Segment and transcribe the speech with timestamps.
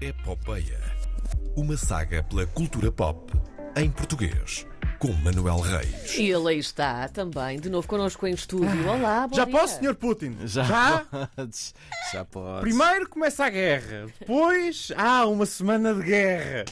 [0.00, 0.78] Epopeia.
[1.56, 3.32] Uma saga pela cultura pop
[3.76, 4.66] em português.
[4.98, 6.16] Com Manuel Reis.
[6.16, 8.88] E ele aí está também, de novo connosco em estúdio.
[8.88, 9.58] Olá, bom Já dia.
[9.58, 9.94] posso, Sr.
[9.94, 10.36] Putin?
[10.44, 11.04] Já
[11.36, 11.74] podes.
[12.12, 12.60] Já podes.
[12.60, 16.64] Primeiro começa a guerra, depois há uma semana de guerra.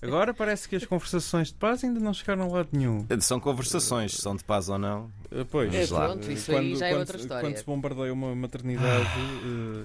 [0.00, 3.04] Agora parece que as conversações de paz ainda não chegaram a lado nenhum.
[3.20, 5.10] São conversações, são de paz ou não.
[5.30, 7.48] Eh, Pois, É, pronto, isso aí já é quando, outra história.
[7.48, 9.08] Quando se bombardeia uma maternidade,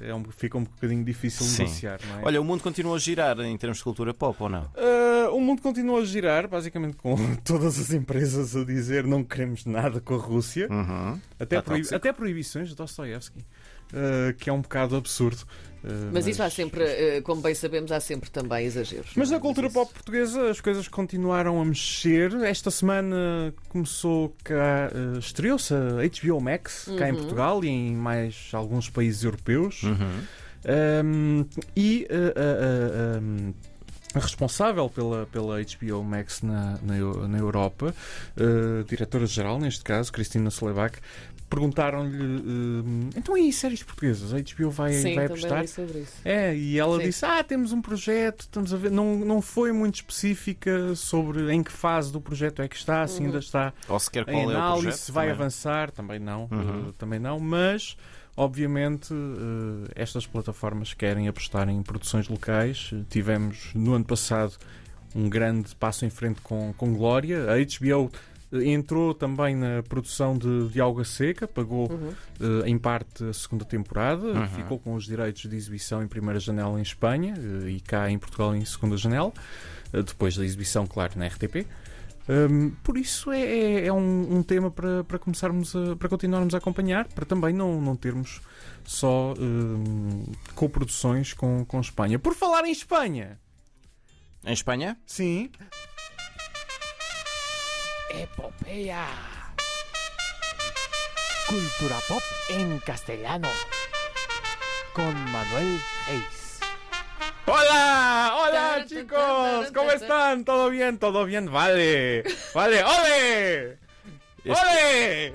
[0.04, 1.64] eh, é um, fica um bocadinho difícil Sim.
[1.64, 2.22] negociar, não é?
[2.26, 4.70] Olha, o mundo continua a girar em termos de cultura pop ou não?
[4.76, 9.66] Eh, o mundo continua a girar, basicamente com todas as empresas a dizer não queremos
[9.66, 10.68] nada com a Rússia.
[10.70, 11.20] Uhum.
[11.40, 11.96] Até, tóxico.
[11.96, 13.44] até proibições de Dostoiévski,
[13.94, 15.44] eh, que é um bocado absurdo.
[15.86, 19.12] Eh, Mas isso há sempre, eh, como bem sabemos, há sempre também exageros.
[19.16, 19.36] Mas é?
[19.36, 22.34] na cultura isso- pop portuguesa as coisas continuaram a mexer.
[22.44, 27.18] Esta semana começou cá, eh, estreou-se a HBO Max cá em Uhum.
[27.20, 29.84] Portugal e em mais alguns países europeus.
[29.84, 30.22] Uhum.
[30.66, 33.54] Um, e eh, eh, eh, um,
[34.20, 37.94] responsável pela, pela HBO Max na, na, na Europa,
[38.38, 40.98] eh, diretora-geral neste caso, Cristina Solebach,
[41.50, 42.18] perguntaram-lhe
[43.14, 44.34] eh, então e séries portuguesas?
[44.34, 45.68] A HBO vai, Sim, vai apostar?
[45.68, 46.14] sobre isso.
[46.26, 47.04] É, e ela Sim.
[47.06, 48.92] disse: Ah, temos um projeto, estamos a ver.
[48.92, 53.20] Não, não foi muito específica sobre em que fase do projeto é que está, se
[53.20, 53.26] Uhum.
[53.28, 55.00] ainda está Ou sequer em qual é o análise, projeto.
[55.00, 55.40] se vai também.
[55.42, 56.90] avançar, também não, Uhum.
[56.90, 57.96] eh, também não, mas
[58.36, 62.92] obviamente eh, estas plataformas querem apostar em produções locais.
[63.10, 64.54] Tivemos no ano passado
[65.16, 67.46] um grande passo em frente com, com Glória.
[67.52, 68.12] A HBO
[68.52, 72.14] eh, entrou também na produção de, de Alga Seca, pagou Uhum.
[72.64, 74.48] eh, em parte a segunda temporada, Uhum.
[74.48, 77.36] ficou com os direitos de exibição em primeira janela em Espanha
[77.68, 79.32] e cá em Portugal em segunda janela,
[79.92, 81.68] depois da exibição, claro, na RTP.
[82.30, 86.54] Hum, por isso é, é- é um, um tema para, para começarmos a, para continuarmos
[86.56, 88.40] a acompanhar, para também não, não termos
[88.86, 90.24] só hum,
[90.56, 92.18] coproduções com, com Espanha.
[92.20, 93.38] Por falar em Espanha,
[94.46, 94.98] Em Espanha?
[95.06, 95.50] sim,
[98.12, 99.06] Epopeya.
[101.48, 103.50] Cultura pop en castellano.
[104.94, 106.60] Con Manuel Reis.
[107.46, 108.13] Taran,
[109.04, 110.46] chicos, ¿cómo están?
[110.46, 110.98] ¿Todo bien?
[110.98, 111.52] ¿Todo bien?
[111.52, 113.78] Vale, vale, ole,
[114.46, 115.34] ole.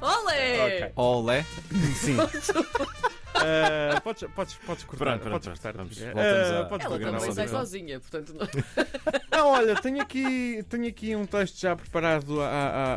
[0.00, 0.86] Olé!
[0.86, 0.92] Ok.
[0.94, 1.44] Olé.
[2.00, 2.18] Sim.
[3.44, 5.76] Eh, podes, podes, podes cortar, Pronto, pronto, podes cortar.
[5.76, 8.34] Vamos, voltamos à- podes Ela também sai sozinha, portanto.
[8.34, 8.48] Não...
[9.38, 12.94] Não, olha, tenho aqui, tenho aqui um texto já preparado há, há-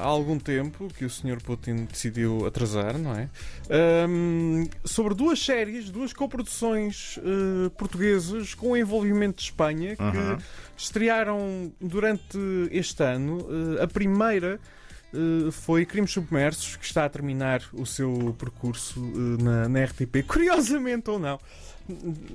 [0.00, 1.42] há- algum tempo que o Sr.
[1.42, 3.28] Putin decidiu atrasar, não é?
[3.70, 10.38] Ahm, sobre duas séries, duas coproduções eh, portuguesas com envolvimento de Espanha que Uhum.
[10.76, 12.38] estrearam durante
[12.70, 13.46] este ano.
[13.78, 14.58] Eh, a primeira
[15.52, 20.24] foi Crimes Submersos, que está a terminar o seu percurso eh, na, na RTP.
[20.26, 21.38] Curiosamente ou não.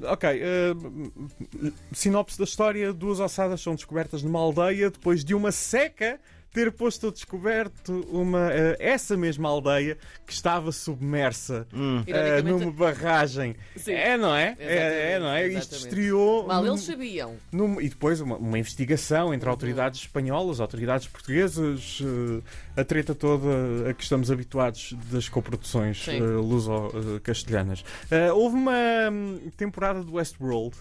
[0.03, 6.19] Ok, eh, sinopse da história: duas ossadas são descobertas numa aldeia depois de uma seca
[6.53, 12.03] ter posto a descoberto uma, eh, essa mesma aldeia que estava submersa Hum.
[12.07, 12.09] eh,
[12.39, 13.55] Ironicamente- numa barragem.
[13.75, 13.93] Sim.
[13.93, 14.55] É, não é?
[14.59, 15.45] É, é, não é?
[15.47, 15.83] Isto exatamente.
[15.87, 16.47] estreou.
[16.47, 17.35] Mal num- eles sabiam.
[17.51, 23.89] num- e depois uma, uma investigação entre autoridades espanholas, autoridades portuguesas, eh, a treta toda
[23.89, 26.17] a que estamos habituados das coproduções Sim.
[26.17, 27.83] eh, luso-castelhanas.
[28.09, 28.73] Eh, houve uma
[29.11, 30.75] hum, temporada do Westworld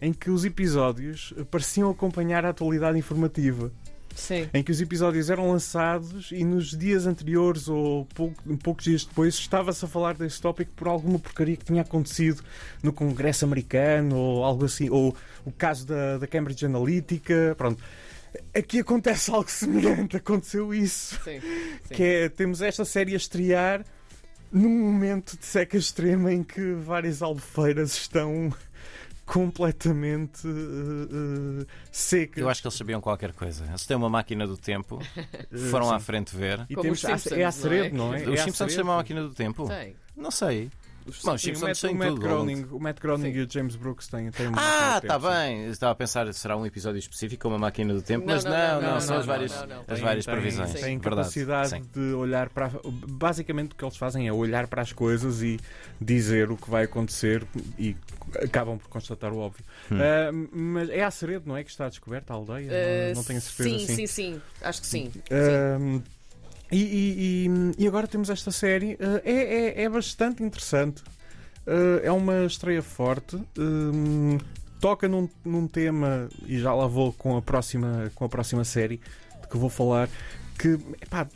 [0.00, 3.72] em que os episódios eh, pareciam acompanhar a atualidade informativa.
[4.18, 4.48] Sim.
[4.52, 9.34] Em que os episódios eram lançados e nos dias anteriores ou pouco- poucos dias depois
[9.36, 12.42] estava-se a falar desse tópico por alguma porcaria que tinha acontecido
[12.82, 15.14] no Congresso americano ou algo assim, ou
[15.44, 17.54] o caso da, da Cambridge Analytica.
[17.56, 17.82] Pronto.
[18.54, 21.18] Aqui acontece algo semelhante, aconteceu isso.
[21.24, 21.40] Sim.
[21.40, 21.94] Sim.
[21.94, 23.84] Que é, temos esta série a estrear
[24.50, 28.52] num momento de seca extrema em que várias albufeiras estão
[29.28, 32.38] completamente eh, eh, secas.
[32.38, 33.64] Eu acho que eles sabiam qualquer coisa.
[33.66, 34.98] Eles têm uma máquina do tempo,
[35.70, 36.64] foram à frente ver.
[36.68, 38.22] E Como temos, os é a Simpsons, Ceredo, não não é?
[38.24, 38.28] é?
[38.28, 39.68] Os É a Simpsons têm uma máquina do tempo?
[39.68, 39.94] Tem.
[40.16, 40.70] Não sei.
[41.24, 42.20] Bom, os Sim, o Matt, o Matt tudo.
[42.20, 43.38] Groening, o Matt Groening Sim.
[43.38, 45.66] e o James Brooks têm, têm uma Ah, está bem.
[45.68, 48.58] Estava a pensar, será um episódio específico uma máquina do tempo, Não, mas não, não,
[48.58, 49.84] não, não, não, são não, as não, várias, não, não.
[49.88, 50.72] as várias têm- previsões.
[50.74, 51.82] Têm capacidade sim.
[51.94, 52.70] de olhar para.
[52.84, 55.58] Basicamente, o que eles fazem é olhar para as coisas e
[56.00, 57.44] dizer o que vai acontecer
[57.78, 57.96] e
[58.42, 59.64] acabam por constatar o óbvio.
[59.90, 59.96] Hum.
[60.00, 61.64] Ah, mas é a Ceredo, não é?
[61.64, 62.68] Que está descoberta a aldeia?
[62.70, 63.78] Eh, não, não tenho a certeza.
[63.78, 63.94] Sim, sim.
[63.94, 64.42] sim, sim.
[64.62, 65.10] Acho que sim.
[65.12, 66.02] Sim.
[66.70, 68.96] E, e- e- e agora temos esta série.
[69.00, 71.02] Ah, é, é- é bastante interessante.
[71.66, 73.36] Ah, é uma estreia forte.
[73.58, 74.38] Ahm,
[74.80, 79.00] toca num, num tema, e já lá vou com a próxima, com a próxima série
[79.42, 80.08] de que vou falar,
[80.58, 81.26] que epá,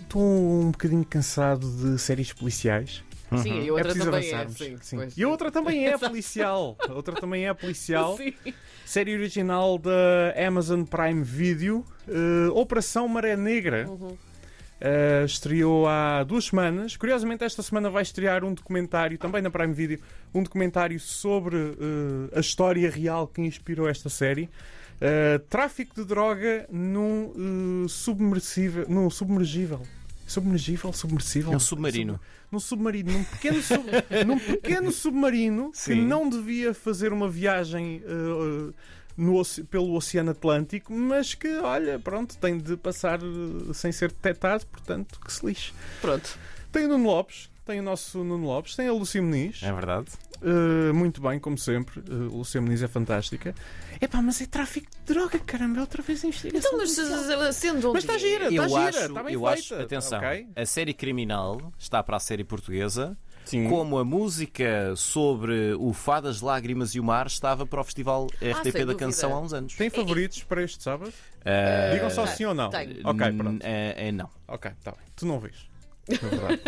[0.00, 3.02] estou um bocadinho cansado de séries policiais.
[3.42, 4.34] Sim, e É outra preciso também é.
[4.34, 4.58] avançarmos.
[4.58, 4.96] Sim, Sim.
[4.98, 5.18] pois.
[5.18, 6.76] E a outra também é policial.
[6.88, 8.16] A outra também é policial.
[8.18, 8.32] Sim.
[8.84, 13.88] Série original da Amazon Prime Video, eh, Operação Maré Negra.
[13.88, 14.16] Uhum.
[14.80, 16.96] Eh, estreou há duas semanas.
[16.96, 19.98] Curiosamente, esta semana vai estrear um documentário, também na Prime Video,
[20.34, 24.50] um documentário sobre eh, a história real que inspirou esta série.
[25.00, 28.86] Eh, tráfico de droga num submersível.
[28.88, 29.82] Num submergível.
[30.26, 30.92] Submergível?
[30.92, 31.52] Submersível?
[31.52, 32.20] É um submarino.
[32.50, 33.86] num submarino, num pequeno, sub-
[34.26, 36.02] num pequeno submarino que Sim.
[36.06, 38.72] não devia fazer uma viagem uh,
[39.16, 44.66] no pelo Oceano Atlântico, mas que, olha, pronto, tem de passar uh, sem ser detectado,
[44.66, 45.72] portanto, que se lixe.
[46.00, 46.38] Pronto.
[46.72, 50.06] Tem o Nuno Lopes, tem o nosso Nuno Lopes, tem a Lucia Muniz, É verdade.
[50.44, 53.54] Uh, muito bem, como sempre, uh, a Lucia Muniz é fantástica.
[54.00, 56.70] Epá, mas é tráfico de droga, caramba, é outra vez a investigação.
[56.70, 58.18] Então, mas uh, sendo Mas está é?
[58.18, 59.54] gira, está Eu gira, acho, está bem eu feita.
[59.54, 60.48] acho, atenção, ok?
[60.54, 63.68] a série criminal está para a série portuguesa, Sim.
[63.68, 68.64] como a música sobre o Fadas, Lágrimas e o Mar estava para o Festival RTP
[68.64, 68.94] da dúvida.
[68.94, 69.74] Canção há uns anos.
[69.74, 71.12] Tem favoritos para este sábado?
[71.44, 72.70] Ah, Digam só sim ou não.
[72.70, 73.00] tem.
[73.04, 73.62] Ok, pronto.
[73.62, 74.30] é, é, não.
[74.48, 75.00] Ok, está bem.
[75.14, 75.68] Tu não vês.
[76.08, 76.60] Verdade.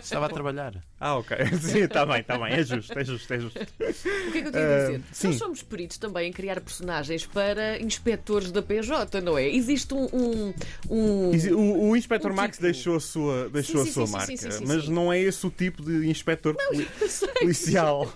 [0.00, 0.74] Estava a trabalhar.
[0.98, 1.36] Ah, ok.
[1.60, 2.52] Sim, está bem, está bem.
[2.52, 3.58] É justo, é justo, é justo.
[3.60, 5.02] O que é que eu tinha a Ah, dizer?
[5.12, 5.26] sim.
[5.28, 9.48] Nós somos peritos também em criar personagens para inspectores da PJ, não é?
[9.48, 10.06] Existe um.
[10.12, 10.54] um,
[10.90, 12.64] um- O, o Inspector Um Max tipo.
[12.66, 14.92] deixou a sua, deixou Sim, a sua sim, marca, sim, sim, sim, mas sim.
[14.92, 16.56] não é esse o tipo de Inspector
[17.40, 18.12] policial.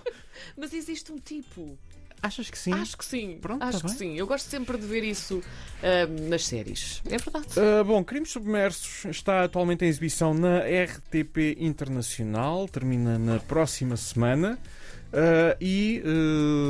[0.55, 1.77] Mas existe um tipo.
[2.21, 2.73] Achas que sim?
[2.73, 3.37] Acho que sim.
[3.41, 3.97] Pronto, Acho tá que bem.
[4.13, 4.17] sim.
[4.17, 5.41] Eu gosto sempre de ver isso
[5.83, 7.01] ah, nas séries.
[7.05, 7.47] É verdade.
[7.57, 14.57] Ah, bom, Crimes Submersos está atualmente em exibição na RTP Internacional, termina na próxima semana.
[15.13, 16.03] Ah, e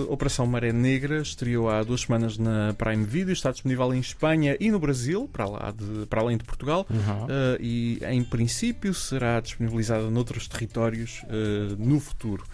[0.09, 4.69] Operação Maré Negra estreou há duas semanas na Prime Video, está disponível em Espanha e
[4.69, 6.85] no Brasil, para, lá de- para além de Portugal.
[6.89, 12.45] Uh, e em princípio será disponibilizada noutros territórios uh, no futuro.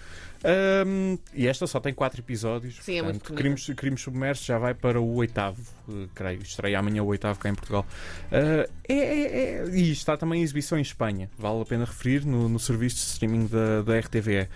[0.86, 2.78] Um, e esta só tem quatro episódios.
[2.82, 3.56] Sim, é muito portanto, pequenina.
[3.56, 6.42] crimes, crimes Submersos já vai para o oitavo, uh, creio.
[6.42, 7.86] Estreia amanhã o oitavo cá em Portugal.
[8.32, 11.30] Uh, é, é- é- e está também em exibição em Espanha.
[11.38, 14.48] Vale a pena referir no, no serviço de streaming da, da RTVE.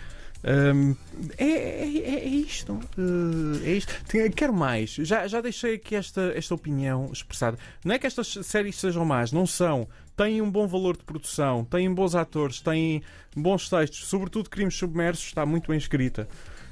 [0.43, 0.95] Um,
[1.37, 2.73] é, é- é- é isto.
[2.97, 3.93] Uh, é isto.
[4.07, 4.91] Tenho- Quero mais.
[4.91, 7.57] Já, já deixei aqui esta, esta opinião expressada.
[7.83, 9.87] Não é que estas séries sejam más, não são.
[10.17, 13.03] Têm um bom valor de produção, têm bons atores, têm
[13.35, 16.27] bons textos, sobretudo Crimes Submersos, está muito bem escrita.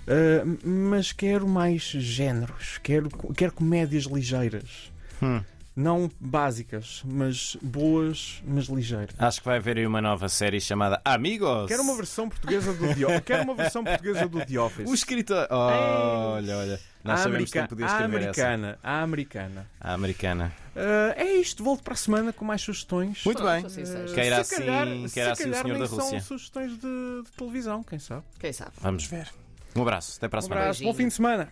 [0.07, 4.91] Uh, mas quero mais géneros, quero, quero comédias ligeiras.
[5.21, 5.41] Hum.
[5.75, 9.13] Não básicas, mas boas, mas ligeiras.
[9.19, 11.67] Acho que vai haver aí uma nova série chamada Amigos.
[11.67, 13.23] Quero uma versão portuguesa do The Office.
[13.25, 14.89] Quero uma versão portuguesa do The Office.
[14.89, 15.47] O escritor.
[15.51, 16.79] Olha, olha.
[17.05, 18.03] Nós a sabemos a escrever essa.
[18.03, 19.67] americana, a americana.
[19.79, 20.51] A americana.
[20.75, 23.23] Uh, é isto, volto para a semana com mais sugestões.
[23.23, 23.63] Muito bem.
[23.65, 24.13] assim seja.
[24.13, 26.09] Queira se assim, calhar, queira se assim o senhor da Rússia.
[26.09, 26.77] são sugestões de,
[27.23, 28.23] de televisão, quem sabe?
[28.39, 28.71] Quem sabe?
[28.81, 29.29] Vamos ver.
[29.75, 30.15] Um abraço.
[30.17, 30.61] Até para a Um semana.
[30.61, 31.49] abraço, bom fim de semana.